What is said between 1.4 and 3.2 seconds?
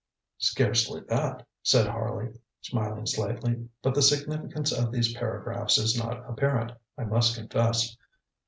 ŌĆØ said Harley, smiling